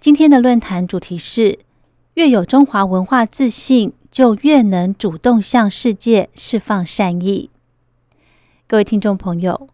[0.00, 1.58] 今天的论坛主题是：
[2.14, 7.50] 越有中华文化自信，就越能主动向世界释放善意。
[8.68, 9.68] 各位听众朋友，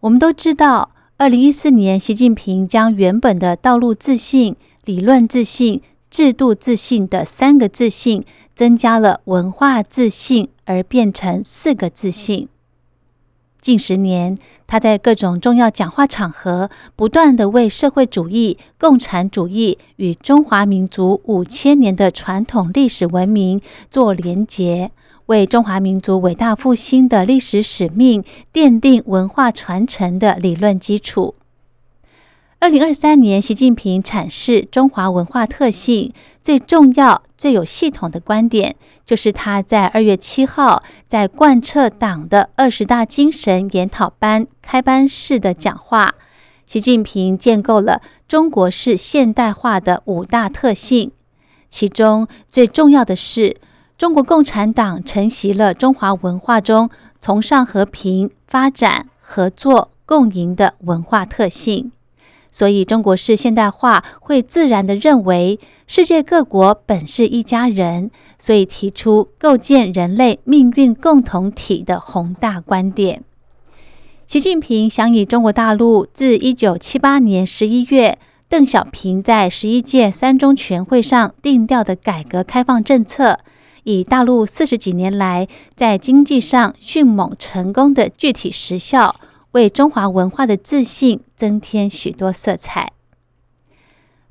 [0.00, 12.46] 我们都知道，二零一四年习近平将原本的道路自信、理论自信、制度自信的三个自信，增加了文化自信，而变成四个自信。
[13.62, 24.90] 近十年，他在各种重要讲话场合，不断的为社会主义、共产主义与中华民族五千年的传统历史文明做连结，
[25.26, 31.36] 为中华民族伟大复兴的历史使命奠定文化传承的理论基础。
[32.62, 46.14] 二零二三年，习近平阐释中华文化特性最重要、最有系统的观点，就是他在二月七号在贯彻党的二十大精神研讨班开班式的讲话。
[46.64, 51.10] 习近平建构了中国式现代化的五大特性，
[51.68, 53.56] 其中最重要的是，
[53.98, 56.88] 中国共产党承袭了中华文化中
[57.20, 61.90] 崇尚和平、发展、合作、共赢的文化特性。
[62.52, 73.24] 所以，中国式现代化会自然的认为世界各国本是一家人，所以提出构建人类命运共同体的宏大观点。
[74.26, 83.38] 习近平想以中国大陆自一九七八年十一月邓小平在十一届三中全会上定调的改革开放政策，
[83.84, 89.16] 以大陆四十几年来在经济上迅猛成功的具体实效。
[89.52, 92.92] 为中华文化的自信增添许多色彩。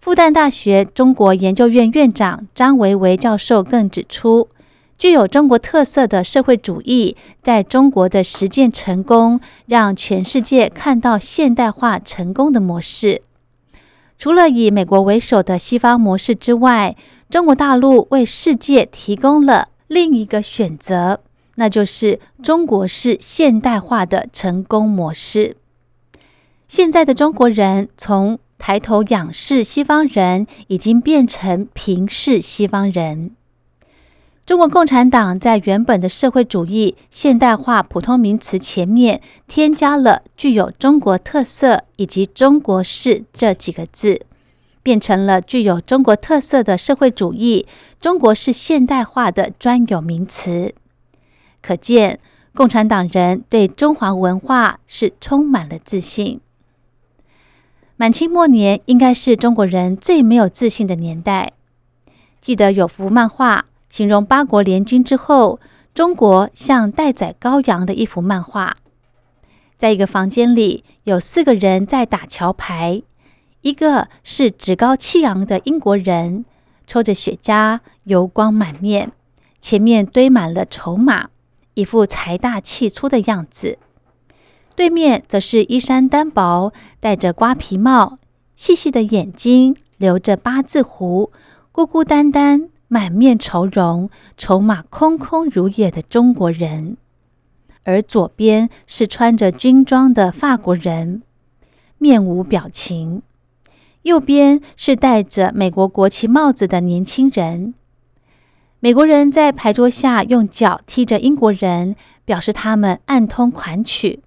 [0.00, 4.48] 复旦大学中国研究院院长张维维教授更指出，
[4.96, 13.22] 具有中国特色的社会主义在中国的实践成功，让全世界看到现代化成功的模式。
[14.18, 16.96] 除了以美国为首的西方模式之外，
[17.30, 21.20] 中国大陆为世界提供了另一个选择。
[21.60, 25.58] 那就是中国式现代化的成功模式。
[26.66, 33.32] 现在的中国人从抬头仰视西方人，已经变成平视西方人。
[34.46, 44.22] 中国共产党在原本的社会主义现代化普通名词前面，添加了具有中国特色以及中国式这几个字，
[44.82, 47.66] 变成了具有中国特色的社会主义
[48.00, 50.74] 中国式现代化的专有名词。
[51.70, 52.18] 可见，
[52.52, 56.40] 共产党人对中华文化是充满了自信。
[57.96, 61.52] 满清末年应该是中国人最没有自信的年代。
[62.40, 65.60] 记得有幅漫画，形容八国联军之后，
[65.94, 68.76] 中国像待宰羔羊的一幅漫画。
[69.76, 73.00] 在一个房间里，有四个人在打桥牌，
[73.60, 76.44] 一个是趾高气扬的英国人，
[76.88, 79.12] 抽着雪茄，油光满面，
[79.60, 81.28] 前面堆满了筹码。
[81.80, 83.78] 一副财大气粗的样子，
[84.76, 88.18] 对面则是衣衫单薄、戴着瓜皮帽、
[88.54, 91.32] 细细的眼睛、留着八字胡、
[91.72, 96.96] 孤孤单单、满面愁容、筹码空空如也的中国人；
[97.84, 101.22] 而左边是穿着军装的法国人，
[101.96, 103.22] 面无表情；
[104.02, 107.72] 右边是戴着美国国旗帽子的年轻人。
[108.82, 114.20] 美国人在牌桌下用脚踢着英国人，表示他们暗通款曲。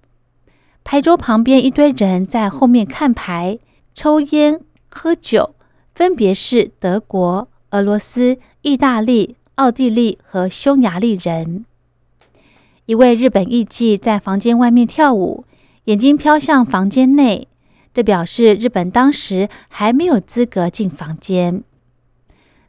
[0.84, 3.58] 牌桌旁边一堆人在后面看牌、
[3.94, 5.56] 抽烟、喝酒，
[5.92, 11.64] 分别是德国、俄罗斯、意大利、奥地利和匈牙利人。
[12.86, 15.44] 一位日本艺妓在房间外面跳舞，
[15.86, 17.48] 眼睛飘向房间内，
[17.92, 21.64] 这表示日本当时还没有资格进房间。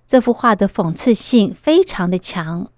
[0.07, 2.69] 这幅画的讽刺性非常的强，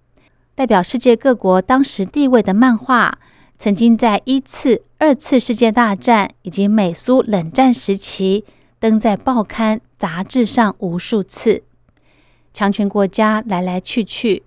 [0.55, 3.19] 代表世界各国当时地位的漫画，
[3.57, 8.45] 曾经在一次、二次世界大战以及美苏冷战时期
[8.79, 11.63] 登在报刊杂志上无数次。
[12.53, 14.43] 强权国家来来去去，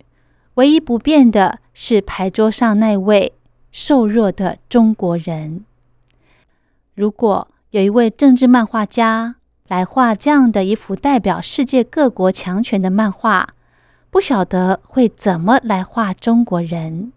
[0.55, 3.35] 唯一不变的是牌桌上那位
[3.71, 5.65] 瘦弱的中国人。
[6.95, 9.37] 如果有一位政治漫画家，
[9.71, 13.51] 来画这样的一幅代表世界各国强权的漫画，
[14.11, 17.13] 不晓得会怎么来画中国人。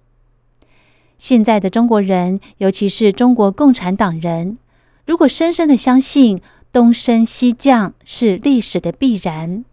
[1.17, 4.59] 现在的中国人，尤其是中国共产党人，
[5.07, 9.65] 如果深深的相信东升西降是历史的必然，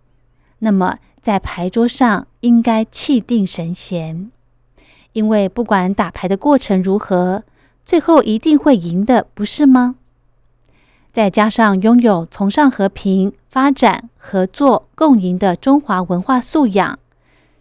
[0.60, 4.30] 那么在牌桌上应该气定神闲，
[5.12, 7.42] 因为不管打牌的过程如何，
[7.84, 9.96] 最后一定会赢的，不是吗？
[11.12, 16.98] 再加上拥有崇尚和平、发展、合作、共赢的中华文化素养，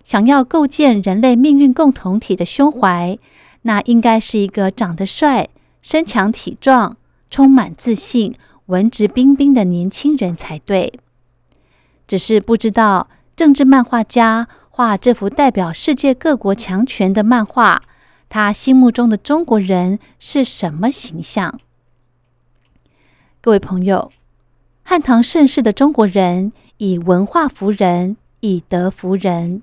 [0.04, 3.18] 想要构建人类命运共同体的胸怀，
[3.64, 5.50] 那应该是一个长得帅、
[5.82, 6.96] 身强体壮、
[7.30, 8.36] 充满自信、
[8.68, 11.00] 文质彬彬的年轻人才对。
[12.08, 17.82] 只是不知道政治漫画家画这幅代表世界各国强权的漫画，
[18.30, 21.60] 他心目中的中国人是什么形象？
[23.42, 24.12] 各位朋友，
[24.84, 29.62] 汉唐盛世的中国人以文化服人，以德服人。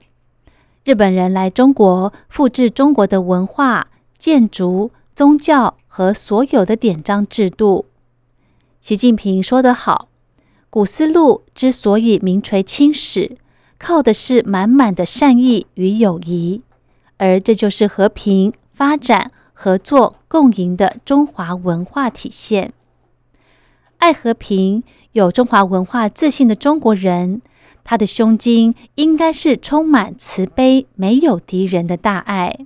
[0.82, 7.84] 日本人来中国，复制中国的文化、建筑、宗教和所有的典章制度。
[8.80, 10.08] 习近平说得好
[10.70, 13.36] ：“古丝路之所以名垂青史，
[13.76, 16.62] 靠的是满满的善意与友谊，
[17.18, 22.72] 而这就是和平、发展、合作、共赢的中华文化体现。”
[24.06, 27.42] 爱和平、有中华文化自信的中国人，
[27.82, 32.56] 他的胸襟应该是充满慈悲、没有敌人的大爱。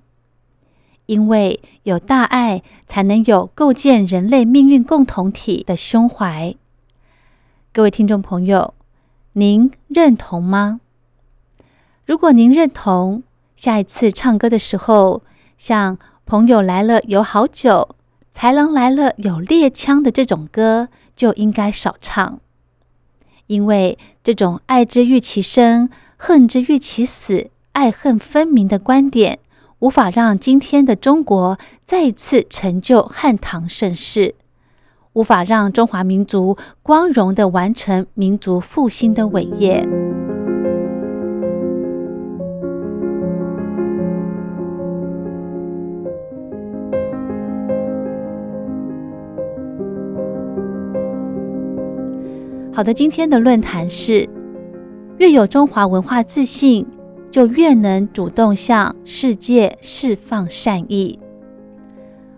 [1.06, 6.54] 因为有大爱，才能有构建人类命运共同体的胸怀。
[7.72, 8.74] 各位听众朋友，
[9.32, 10.80] 您认同吗？
[12.04, 13.22] 如果您认同，
[13.56, 15.22] 下一次唱歌的时候，
[15.56, 15.96] 像
[16.26, 17.88] 《朋友来了有好酒》。
[18.34, 22.40] 豺狼来了，有猎枪的这种歌就应该少唱，
[23.48, 29.40] 因为这种爱之欲其生，恨之欲其死，爱恨分明的观点，
[29.80, 34.36] 无法让今天的中国再次成就汉唐盛世，
[35.14, 40.09] 无法让中华民族光荣的完成民族复兴的伟业。
[52.80, 54.26] 好的，今天的论坛是：
[55.18, 56.86] 越有中华文化自信，
[57.30, 61.18] 就越能主动向世界释放善意。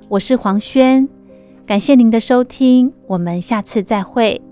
[0.09, 1.09] 我是黄轩，
[1.65, 4.43] 感谢您的收听，我们下次再会。